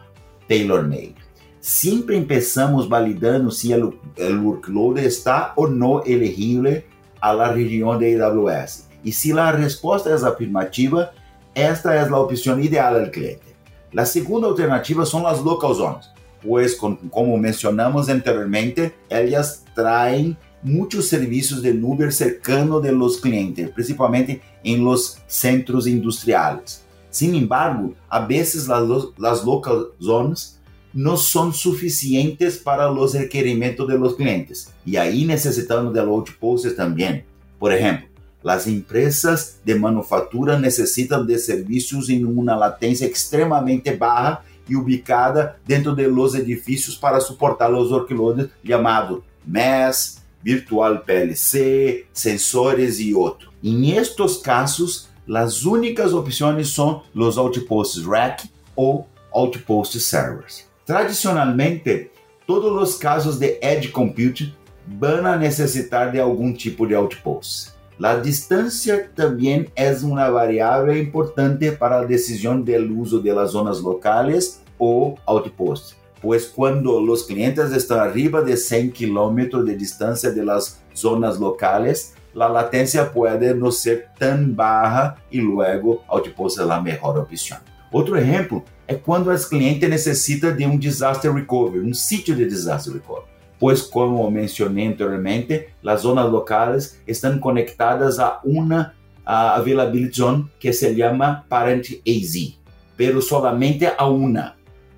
tailor-made. 0.48 1.14
Sempre 1.60 2.16
empezamos 2.16 2.88
validando 2.88 3.50
se 3.50 3.74
o 3.74 3.92
workload 4.18 5.00
está 5.00 5.52
ou 5.56 5.68
não 5.68 6.00
elegível 6.06 6.82
a 7.20 7.52
região 7.52 7.98
de 7.98 8.22
AWS. 8.22 8.88
Y 9.02 9.12
si 9.12 9.32
la 9.32 9.50
respuesta 9.52 10.14
es 10.14 10.22
afirmativa, 10.22 11.12
esta 11.54 12.00
es 12.00 12.10
la 12.10 12.18
opción 12.18 12.62
ideal 12.62 12.94
del 12.94 13.10
cliente. 13.10 13.56
La 13.92 14.04
segunda 14.04 14.48
alternativa 14.48 15.04
son 15.06 15.22
las 15.22 15.42
local 15.42 15.74
zones, 15.74 16.10
pues 16.46 16.76
como 16.76 17.36
mencionamos 17.36 18.08
anteriormente, 18.08 18.94
ellas 19.08 19.64
traen 19.74 20.36
muchos 20.62 21.08
servicios 21.08 21.62
de 21.62 21.74
nube 21.74 22.10
cercano 22.10 22.80
de 22.80 22.92
los 22.92 23.18
clientes, 23.18 23.68
principalmente 23.70 24.40
en 24.64 24.84
los 24.84 25.18
centros 25.26 25.86
industriales. 25.86 26.82
Sin 27.10 27.34
embargo, 27.34 27.94
a 28.08 28.24
veces 28.26 28.68
las, 28.68 28.82
las 29.16 29.44
local 29.44 29.88
zones 30.00 30.58
no 30.92 31.16
son 31.16 31.52
suficientes 31.52 32.56
para 32.58 32.90
los 32.90 33.14
requerimientos 33.14 33.86
de 33.86 33.98
los 33.98 34.16
clientes 34.16 34.72
y 34.84 34.96
ahí 34.96 35.24
necesitamos 35.24 35.92
de 35.92 36.00
los 36.00 36.08
outposts 36.08 36.74
también. 36.74 37.24
Por 37.58 37.72
ejemplo, 37.72 38.06
As 38.48 38.68
empresas 38.68 39.58
de 39.64 39.74
manufatura 39.74 40.56
necessitam 40.56 41.26
de 41.26 41.36
serviços 41.36 42.08
em 42.08 42.24
uma 42.24 42.54
latência 42.54 43.04
extremamente 43.04 43.90
baixa 43.90 44.40
e 44.68 44.76
ubicada 44.76 45.56
dentro 45.64 45.94
de 45.94 46.06
los 46.06 46.34
edifícios 46.34 46.96
para 46.96 47.20
suportar 47.20 47.72
os 47.72 47.90
workloads 47.90 48.48
chamado 48.64 49.24
MES, 49.46 50.22
Virtual 50.42 51.00
PLC, 51.00 52.06
sensores 52.12 53.00
e 53.00 53.12
outros. 53.12 53.50
Em 53.62 53.96
estes 53.96 54.36
casos, 54.36 55.08
as 55.28 55.64
únicas 55.64 56.12
opções 56.12 56.68
são 56.68 57.02
os 57.12 57.36
outposts 57.36 58.06
rack 58.06 58.48
ou 58.76 59.08
outpost 59.32 59.98
servers. 59.98 60.64
Tradicionalmente, 60.84 62.10
todos 62.46 62.80
os 62.80 62.96
casos 62.96 63.38
de 63.38 63.58
edge 63.60 63.88
computing 63.88 64.54
vão 64.86 65.36
necessitar 65.36 66.12
de 66.12 66.20
algum 66.20 66.52
tipo 66.52 66.86
de 66.86 66.94
outpost. 66.94 67.75
La 67.98 68.20
distancia 68.20 69.10
también 69.14 69.70
es 69.74 70.02
una 70.02 70.28
variable 70.28 70.98
importante 70.98 71.72
para 71.72 72.02
la 72.02 72.06
decisión 72.06 72.62
del 72.62 72.90
uso 72.90 73.20
de 73.20 73.32
zonas 73.48 73.80
locales 73.80 74.60
o 74.76 75.14
outposts, 75.24 75.96
pues 76.20 76.44
cuando 76.46 77.00
los 77.00 77.24
clientes 77.24 77.72
están 77.72 78.00
arriba 78.00 78.42
de 78.42 78.54
100 78.54 78.92
kilómetros 78.92 79.64
de 79.64 79.76
distancia 79.76 80.30
de 80.30 80.44
las 80.44 80.82
zonas 80.92 81.40
locales, 81.40 82.12
la 82.34 82.50
latencia 82.50 83.10
puede 83.10 83.54
no 83.54 83.72
ser 83.72 84.10
tan 84.18 84.54
baja 84.54 85.16
y 85.30 85.40
luego 85.40 86.04
outpost 86.06 86.60
es 86.60 86.66
la 86.66 86.82
mejor 86.82 87.16
opción. 87.16 87.60
Otro 87.90 88.18
ejemplo 88.18 88.62
es 88.86 88.98
cuando 88.98 89.32
el 89.32 89.40
cliente 89.40 89.88
necesita 89.88 90.50
de 90.50 90.66
un 90.66 90.78
disaster 90.78 91.32
recovery, 91.32 91.78
un 91.78 91.94
sitio 91.94 92.36
de 92.36 92.44
disaster 92.44 92.92
recovery 92.92 93.35
pues 93.58 93.82
como 93.82 94.30
mencioné 94.30 94.86
anteriormente, 94.86 95.70
las 95.82 96.02
zonas 96.02 96.30
locales 96.30 97.00
están 97.06 97.38
conectadas 97.38 98.18
a 98.18 98.40
una 98.44 98.94
a 99.24 99.56
availability 99.56 100.14
zone 100.14 100.44
que 100.60 100.72
se 100.72 100.94
llama 100.94 101.44
Parent 101.48 101.86
AZ, 102.06 102.56
pero 102.96 103.20
solamente 103.20 103.90
a 103.98 104.06
una. 104.08 104.54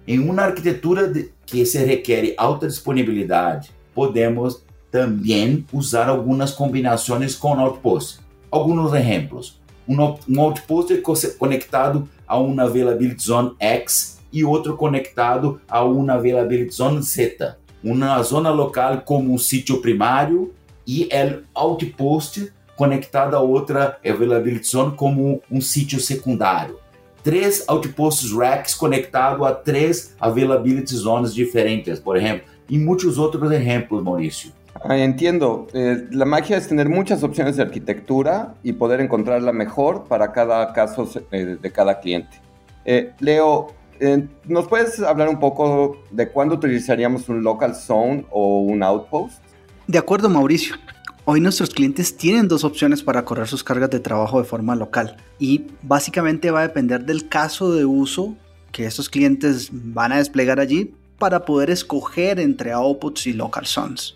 Em 0.06 0.18
uma 0.18 0.42
arquitetura 0.42 1.10
que 1.46 1.64
se 1.64 1.84
requer 1.84 2.34
alta 2.36 2.66
disponibilidade, 2.66 3.70
podemos 3.94 4.62
também 4.90 5.64
usar 5.72 6.08
algumas 6.08 6.50
combinações 6.50 7.34
com 7.34 7.58
outpost. 7.58 8.20
Alguns 8.50 8.92
exemplos. 8.92 9.58
Um 9.88 10.40
outpost 10.40 11.02
conectado 11.38 12.08
a 12.26 12.38
uma 12.38 12.64
availability 12.64 13.22
zone 13.22 13.54
X 13.58 14.20
e 14.30 14.44
outro 14.44 14.76
conectado 14.76 15.60
a 15.66 15.82
uma 15.84 16.14
availability 16.14 16.70
zone 16.70 17.02
Z 17.02 17.56
uma 17.82 18.22
zona 18.22 18.50
local 18.50 19.02
como 19.02 19.32
um 19.32 19.38
sítio 19.38 19.80
primário 19.80 20.52
e 20.86 21.08
o 21.12 21.42
Outpost 21.54 22.52
conectado 22.76 23.34
a 23.34 23.40
outra 23.40 23.98
Availability 24.06 24.66
Zone 24.66 24.94
como 24.96 25.42
um 25.50 25.60
sítio 25.60 26.00
secundário. 26.00 26.78
Três 27.24 27.64
outposts 27.68 28.32
racks 28.32 28.74
conectados 28.74 29.44
a 29.44 29.52
três 29.52 30.14
Availability 30.20 30.94
Zones 30.94 31.34
diferentes, 31.34 31.98
por 31.98 32.16
exemplo, 32.16 32.46
e 32.70 32.78
muitos 32.78 33.18
outros 33.18 33.50
exemplos, 33.50 34.02
Maurício. 34.02 34.52
Ah, 34.82 34.96
entiendo. 34.96 35.66
Eh, 35.74 36.06
la 36.12 36.24
magia 36.24 36.56
es 36.56 36.68
tener 36.68 36.88
muchas 36.88 37.24
opciones 37.24 37.56
de 37.56 37.62
arquitectura 37.62 38.54
y 38.62 38.72
poder 38.72 39.00
encontrar 39.00 39.42
la 39.42 39.52
mejor 39.52 40.04
para 40.04 40.30
cada 40.30 40.72
caso 40.72 41.08
eh, 41.32 41.56
de 41.60 41.72
cada 41.72 41.98
cliente. 41.98 42.40
Eh, 42.84 43.12
Leo, 43.18 43.74
eh, 44.00 44.26
¿nos 44.44 44.68
puedes 44.68 45.00
hablar 45.00 45.28
un 45.28 45.38
poco 45.38 46.02
de 46.10 46.28
cuándo 46.28 46.54
utilizaríamos 46.54 47.28
un 47.28 47.42
local 47.42 47.74
zone 47.74 48.26
o 48.30 48.60
un 48.60 48.82
outpost? 48.82 49.38
De 49.86 49.98
acuerdo, 49.98 50.28
Mauricio. 50.28 50.76
Hoy 51.24 51.40
nuestros 51.40 51.70
clientes 51.70 52.16
tienen 52.16 52.48
dos 52.48 52.64
opciones 52.64 53.02
para 53.02 53.24
correr 53.24 53.46
sus 53.48 53.62
cargas 53.62 53.90
de 53.90 54.00
trabajo 54.00 54.38
de 54.38 54.44
forma 54.44 54.74
local 54.74 55.16
y 55.38 55.66
básicamente 55.82 56.50
va 56.50 56.60
a 56.60 56.68
depender 56.68 57.04
del 57.04 57.28
caso 57.28 57.72
de 57.74 57.84
uso 57.84 58.34
que 58.72 58.86
estos 58.86 59.10
clientes 59.10 59.68
van 59.70 60.12
a 60.12 60.16
desplegar 60.16 60.58
allí 60.58 60.94
para 61.18 61.44
poder 61.44 61.68
escoger 61.68 62.40
entre 62.40 62.72
outputs 62.72 63.26
y 63.26 63.34
local 63.34 63.66
zones. 63.66 64.14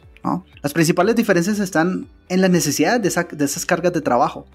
Las 0.63 0.73
principales 0.73 1.17
diferencias 1.17 1.59
están 1.59 2.07
en 2.29 2.41
las 2.41 2.51
necesidades 2.51 3.03
de, 3.03 3.37
de 3.37 3.45
esas 3.45 3.67
cargas 3.67 3.93
de 3.93 4.01
trabajo. 4.01 4.47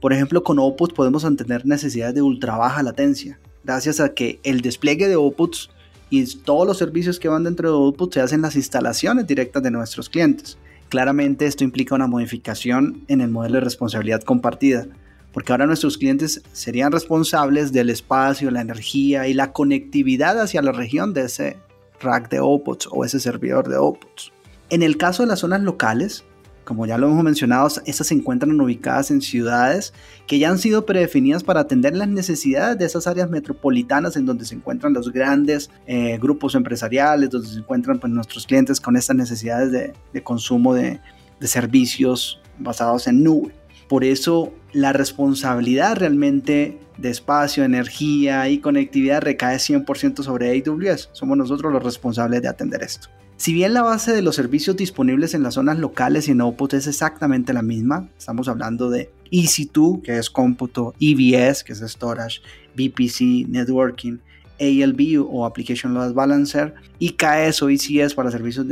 Por 0.00 0.12
ejemplo, 0.12 0.42
con 0.42 0.58
outputs 0.58 0.92
podemos 0.92 1.24
tener 1.36 1.64
necesidades 1.64 2.14
de 2.14 2.22
ultra 2.22 2.56
baja 2.56 2.82
latencia, 2.82 3.38
gracias 3.64 4.00
a 4.00 4.14
que 4.14 4.38
el 4.42 4.60
despliegue 4.60 5.08
de 5.08 5.14
outputs 5.14 5.70
y 6.10 6.24
todos 6.36 6.66
los 6.66 6.78
servicios 6.78 7.18
que 7.18 7.28
van 7.28 7.44
dentro 7.44 7.70
de 7.70 7.76
outputs 7.76 8.14
se 8.14 8.20
hacen 8.20 8.36
en 8.36 8.42
las 8.42 8.56
instalaciones 8.56 9.26
directas 9.26 9.62
de 9.62 9.70
nuestros 9.70 10.08
clientes. 10.08 10.58
Claramente 10.88 11.46
esto 11.46 11.64
implica 11.64 11.94
una 11.94 12.06
modificación 12.06 13.04
en 13.08 13.20
el 13.20 13.30
modelo 13.30 13.54
de 13.54 13.62
responsabilidad 13.62 14.22
compartida, 14.22 14.86
porque 15.32 15.52
ahora 15.52 15.66
nuestros 15.66 15.98
clientes 15.98 16.42
serían 16.52 16.92
responsables 16.92 17.72
del 17.72 17.90
espacio, 17.90 18.50
la 18.50 18.60
energía 18.60 19.26
y 19.26 19.34
la 19.34 19.52
conectividad 19.52 20.40
hacia 20.40 20.62
la 20.62 20.72
región 20.72 21.12
de 21.14 21.22
ese 21.22 21.56
rack 22.00 22.30
de 22.30 22.38
outputs 22.38 22.88
o 22.92 23.04
ese 23.04 23.18
servidor 23.18 23.68
de 23.68 23.76
outputs. 23.76 24.30
En 24.70 24.82
el 24.82 24.96
caso 24.96 25.22
de 25.22 25.28
las 25.28 25.40
zonas 25.40 25.62
locales, 25.62 26.24
como 26.64 26.86
ya 26.86 26.98
lo 26.98 27.08
hemos 27.08 27.22
mencionado, 27.22 27.68
estas 27.86 28.06
se 28.06 28.14
encuentran 28.14 28.58
ubicadas 28.60 29.10
en 29.10 29.20
ciudades 29.20 29.92
que 30.26 30.38
ya 30.38 30.50
han 30.50 30.58
sido 30.58 30.86
predefinidas 30.86 31.44
para 31.44 31.60
atender 31.60 31.94
las 31.94 32.08
necesidades 32.08 32.78
de 32.78 32.86
esas 32.86 33.06
áreas 33.06 33.30
metropolitanas 33.30 34.16
en 34.16 34.26
donde 34.26 34.44
se 34.44 34.54
encuentran 34.54 34.92
los 34.92 35.12
grandes 35.12 35.70
eh, 35.86 36.18
grupos 36.18 36.54
empresariales, 36.54 37.30
donde 37.30 37.48
se 37.48 37.58
encuentran 37.58 37.98
pues, 37.98 38.12
nuestros 38.12 38.46
clientes 38.46 38.80
con 38.80 38.96
estas 38.96 39.16
necesidades 39.16 39.70
de, 39.72 40.22
consumo 40.22 40.74
de, 40.74 41.00
de 41.40 41.46
servicios 41.46 42.40
basados 42.58 43.06
en 43.06 43.22
nube. 43.22 43.54
Por 43.88 44.04
eso 44.04 44.52
la 44.72 44.92
responsabilidad 44.92 45.96
realmente 45.96 46.78
de 46.96 47.10
espacio, 47.10 47.64
energía 47.64 48.48
y 48.48 48.58
conectividad 48.58 49.22
recae 49.22 49.56
100% 49.56 50.22
sobre 50.22 50.50
AWS. 50.50 51.10
Somos 51.12 51.36
nosotros 51.36 51.72
los 51.72 51.82
responsables 51.82 52.40
de 52.42 52.48
atender 52.48 52.82
esto. 52.82 53.08
Si 53.36 53.52
bien 53.52 53.74
la 53.74 53.82
base 53.82 54.12
de 54.12 54.22
los 54.22 54.36
servicios 54.36 54.76
disponibles 54.76 55.34
en 55.34 55.42
las 55.42 55.54
zonas 55.54 55.78
locales 55.78 56.28
y 56.28 56.30
en 56.30 56.40
Output 56.40 56.74
es 56.74 56.86
exactamente 56.86 57.52
la 57.52 57.62
misma, 57.62 58.08
estamos 58.16 58.48
hablando 58.48 58.90
de 58.90 59.10
EC2, 59.32 60.02
que 60.02 60.18
es 60.18 60.30
cómputo, 60.30 60.94
EBS, 61.00 61.64
que 61.64 61.72
es 61.72 61.80
storage, 61.80 62.40
VPC, 62.76 63.48
networking, 63.48 64.18
ALB 64.60 65.26
o 65.28 65.44
Application 65.44 65.94
Load 65.94 66.14
Balancer, 66.14 66.74
IKS 67.00 67.62
o 67.62 67.68
ECS 67.68 68.14
para 68.14 68.30
servicios 68.30 68.66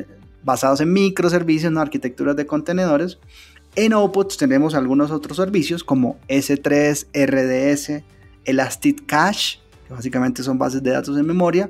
basados 0.44 0.80
en 0.80 0.92
microservicios, 0.92 1.72
no 1.72 1.80
arquitecturas 1.80 2.36
de 2.36 2.46
contenedores. 2.46 3.18
En 3.74 3.92
Output 3.92 4.36
tenemos 4.36 4.74
algunos 4.74 5.10
otros 5.10 5.38
servicios 5.38 5.82
como 5.82 6.18
S3, 6.28 7.06
RDS, 7.12 8.04
Elastic 8.44 9.06
Cache, 9.06 9.58
que 9.88 9.94
básicamente 9.94 10.44
son 10.44 10.56
bases 10.56 10.82
de 10.84 10.92
datos 10.92 11.18
en 11.18 11.26
memoria, 11.26 11.68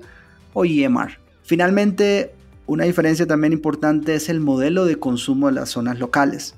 o 0.52 0.66
EMR. 0.66 1.18
Finalmente, 1.42 2.34
una 2.72 2.84
diferencia 2.84 3.26
también 3.26 3.52
importante 3.52 4.14
es 4.14 4.30
el 4.30 4.40
modelo 4.40 4.86
de 4.86 4.96
consumo 4.96 5.48
de 5.48 5.52
las 5.52 5.68
zonas 5.68 5.98
locales, 5.98 6.54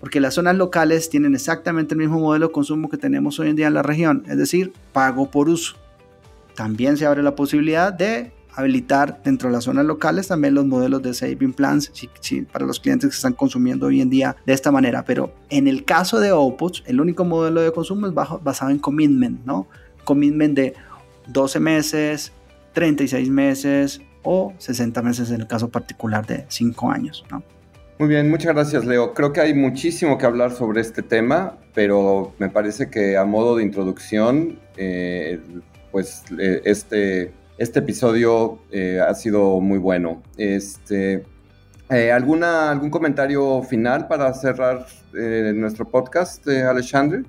porque 0.00 0.18
las 0.18 0.32
zonas 0.32 0.56
locales 0.56 1.10
tienen 1.10 1.34
exactamente 1.34 1.92
el 1.92 2.00
mismo 2.00 2.18
modelo 2.18 2.46
de 2.46 2.52
consumo 2.52 2.88
que 2.88 2.96
tenemos 2.96 3.38
hoy 3.38 3.50
en 3.50 3.56
día 3.56 3.66
en 3.66 3.74
la 3.74 3.82
región, 3.82 4.24
es 4.26 4.38
decir, 4.38 4.72
pago 4.94 5.30
por 5.30 5.50
uso. 5.50 5.76
También 6.54 6.96
se 6.96 7.04
abre 7.04 7.22
la 7.22 7.36
posibilidad 7.36 7.92
de 7.92 8.32
habilitar 8.54 9.20
dentro 9.22 9.50
de 9.50 9.56
las 9.56 9.64
zonas 9.64 9.84
locales 9.84 10.28
también 10.28 10.54
los 10.54 10.64
modelos 10.64 11.02
de 11.02 11.12
saving 11.12 11.52
plans 11.52 11.92
para 12.50 12.64
los 12.64 12.80
clientes 12.80 13.10
que 13.10 13.16
están 13.16 13.34
consumiendo 13.34 13.86
hoy 13.86 14.00
en 14.00 14.08
día 14.08 14.36
de 14.46 14.54
esta 14.54 14.70
manera. 14.70 15.04
Pero 15.04 15.34
en 15.50 15.68
el 15.68 15.84
caso 15.84 16.20
de 16.20 16.30
Outputs, 16.30 16.84
el 16.86 17.02
único 17.02 17.26
modelo 17.26 17.60
de 17.60 17.70
consumo 17.70 18.06
es 18.06 18.14
basado 18.14 18.70
en 18.70 18.78
commitment, 18.78 19.44
¿no? 19.44 19.66
Commitment 20.04 20.54
de 20.54 20.74
12 21.26 21.60
meses, 21.60 22.32
36 22.72 23.28
meses, 23.28 24.00
o 24.24 24.52
60 24.58 25.00
meses 25.02 25.30
en 25.30 25.40
el 25.42 25.46
caso 25.46 25.68
particular 25.68 26.26
de 26.26 26.44
5 26.48 26.90
años. 26.90 27.24
¿no? 27.30 27.42
Muy 27.98 28.08
bien, 28.08 28.28
muchas 28.28 28.54
gracias 28.54 28.84
Leo. 28.84 29.14
Creo 29.14 29.32
que 29.32 29.40
hay 29.40 29.54
muchísimo 29.54 30.18
que 30.18 30.26
hablar 30.26 30.50
sobre 30.50 30.80
este 30.80 31.02
tema, 31.02 31.58
pero 31.74 32.34
me 32.38 32.48
parece 32.48 32.90
que 32.90 33.16
a 33.16 33.24
modo 33.24 33.56
de 33.56 33.62
introducción, 33.62 34.58
eh, 34.76 35.40
pues 35.92 36.24
eh, 36.36 36.60
este, 36.64 37.32
este 37.56 37.78
episodio 37.78 38.58
eh, 38.72 39.00
ha 39.00 39.14
sido 39.14 39.60
muy 39.60 39.78
bueno. 39.78 40.24
Este, 40.36 41.24
¿alguna, 42.12 42.72
¿Algún 42.72 42.90
comentario 42.90 43.62
final 43.62 44.08
para 44.08 44.34
cerrar 44.34 44.86
nuestro 45.12 45.88
podcast, 45.88 46.48
Alexandre? 46.48 47.22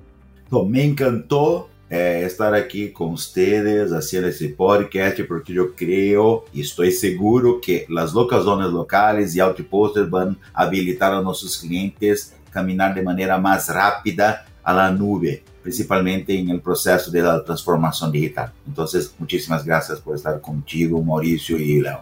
me 0.68 0.84
encantó 0.84 1.68
é, 1.88 2.22
estar 2.22 2.52
aqui 2.52 2.88
com 2.88 3.16
vocês, 3.16 3.90
fazendo 3.90 4.28
esse 4.28 4.48
podcast, 4.48 5.22
porque 5.24 5.52
eu 5.52 5.72
creio 5.72 6.44
e 6.52 6.60
estou 6.60 6.90
seguro 6.90 7.60
que 7.60 7.86
as 7.96 8.12
locações 8.12 8.70
locais 8.70 9.34
e 9.36 9.40
outposts 9.40 10.08
vão 10.08 10.36
habilitar 10.52 11.12
a 11.12 11.22
nossos 11.22 11.56
clientes 11.56 12.34
caminhar 12.50 12.94
de 12.94 13.02
maneira 13.02 13.38
mais 13.38 13.68
rápida 13.68 14.44
a 14.64 14.72
la 14.72 14.90
nube, 14.90 15.42
principalmente 15.62 16.42
no 16.42 16.58
processo 16.60 17.12
da 17.12 17.40
transformação 17.40 18.10
digital. 18.10 18.48
Então, 18.66 18.84
muitíssimas 19.18 19.62
graças 19.62 20.00
por 20.00 20.16
estar 20.16 20.40
contigo, 20.40 21.02
Maurício 21.04 21.58
e 21.58 21.80
Leo. 21.80 22.00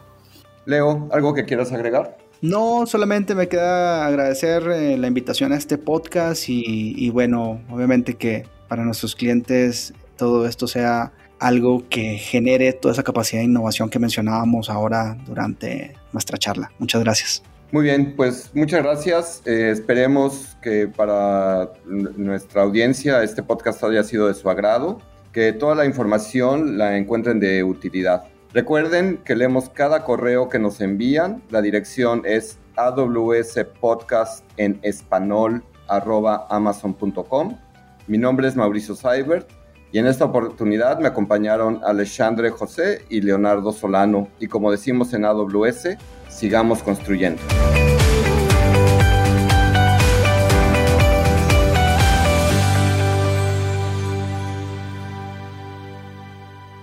Leo, 0.64 1.08
¿algo 1.10 1.34
que 1.34 1.44
quieras 1.44 1.72
agregar? 1.72 2.16
No, 2.40 2.86
solamente 2.86 3.34
me 3.34 3.48
queda 3.48 4.06
agradecer 4.06 4.62
eh, 4.68 4.96
la 4.96 5.06
invitación 5.06 5.52
a 5.52 5.56
este 5.56 5.76
podcast 5.76 6.48
y, 6.48 6.94
y 6.96 7.10
bueno, 7.10 7.60
obviamente 7.70 8.14
que 8.14 8.44
para 8.68 8.84
nuestros 8.84 9.14
clientes 9.14 9.92
todo 10.16 10.46
esto 10.46 10.66
sea 10.66 11.12
algo 11.38 11.88
que 11.88 12.16
genere 12.16 12.72
toda 12.72 12.92
esa 12.92 13.02
capacidad 13.02 13.40
de 13.40 13.46
innovación 13.46 13.90
que 13.90 13.98
mencionábamos 13.98 14.70
ahora 14.70 15.16
durante 15.26 15.94
nuestra 16.12 16.38
charla. 16.38 16.70
Muchas 16.78 17.02
gracias. 17.02 17.42
Muy 17.72 17.84
bien, 17.84 18.14
pues 18.16 18.50
muchas 18.54 18.82
gracias. 18.82 19.42
Eh, 19.44 19.70
esperemos 19.70 20.56
que 20.62 20.86
para 20.86 21.72
nuestra 21.84 22.62
audiencia 22.62 23.22
este 23.22 23.42
podcast 23.42 23.82
haya 23.82 24.04
sido 24.04 24.28
de 24.28 24.34
su 24.34 24.48
agrado, 24.48 25.00
que 25.32 25.52
toda 25.52 25.74
la 25.74 25.84
información 25.84 26.78
la 26.78 26.96
encuentren 26.96 27.40
de 27.40 27.64
utilidad. 27.64 28.24
Recuerden 28.52 29.18
que 29.24 29.34
leemos 29.34 29.68
cada 29.70 30.04
correo 30.04 30.48
que 30.48 30.60
nos 30.60 30.80
envían. 30.80 31.42
La 31.50 31.60
dirección 31.60 32.22
es 32.24 32.58
awspodcast 32.76 34.44
en 34.56 34.78
español 34.82 35.64
amazon.com 35.88 37.58
mi 38.06 38.18
nombre 38.18 38.48
es 38.48 38.56
Mauricio 38.56 38.94
Seibert 38.94 39.48
y 39.92 39.98
en 39.98 40.06
esta 40.06 40.24
oportunidad 40.24 40.98
me 40.98 41.08
acompañaron 41.08 41.80
Alexandre 41.84 42.50
José 42.50 43.04
y 43.08 43.20
Leonardo 43.20 43.72
Solano 43.72 44.28
y 44.40 44.48
como 44.48 44.70
decimos 44.70 45.14
en 45.14 45.24
AWS, 45.24 45.96
sigamos 46.28 46.82
construyendo. 46.82 47.40